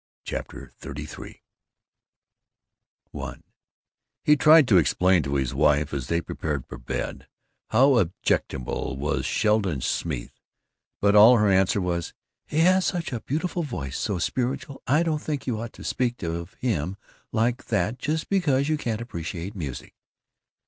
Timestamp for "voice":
13.61-13.99